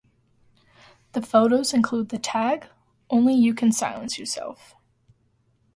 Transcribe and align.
The 1.11 1.21
photos 1.21 1.75
include 1.75 2.09
the 2.09 2.17
tag, 2.17 2.65
Only 3.11 3.35
you 3.35 3.53
can 3.53 3.71
silence 3.71 4.17
yourself. 4.17 4.73